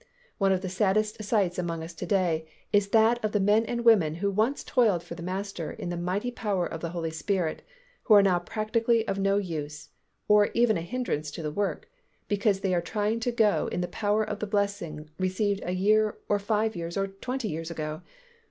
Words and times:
One 0.39 0.51
of 0.51 0.61
the 0.61 0.67
saddest 0.67 1.21
sights 1.21 1.59
among 1.59 1.83
us 1.83 1.93
to 1.93 2.07
day 2.07 2.47
is 2.73 2.87
that 2.87 3.23
of 3.23 3.33
the 3.33 3.39
men 3.39 3.63
and 3.65 3.85
women 3.85 4.15
who 4.15 4.31
once 4.31 4.63
toiled 4.63 5.03
for 5.03 5.13
the 5.13 5.21
Master 5.21 5.69
in 5.71 5.89
the 5.89 5.95
mighty 5.95 6.31
power 6.31 6.65
of 6.65 6.81
the 6.81 6.89
Holy 6.89 7.11
Spirit 7.11 7.61
who 8.05 8.15
are 8.15 8.23
now 8.23 8.39
practically 8.39 9.07
of 9.07 9.19
no 9.19 9.37
use, 9.37 9.89
or 10.27 10.47
even 10.55 10.75
a 10.75 10.81
hindrance 10.81 11.29
to 11.29 11.43
the 11.43 11.51
work, 11.51 11.87
because 12.27 12.61
they 12.61 12.73
are 12.73 12.81
trying 12.81 13.19
to 13.19 13.31
go 13.31 13.67
in 13.67 13.81
the 13.81 13.87
power 13.87 14.23
of 14.23 14.39
the 14.39 14.47
blessing 14.47 15.07
received 15.19 15.61
a 15.65 15.73
year 15.73 16.17
or 16.27 16.39
five 16.39 16.75
years 16.75 16.97
or 16.97 17.05
twenty 17.05 17.47
years 17.49 17.69
ago. 17.69 18.01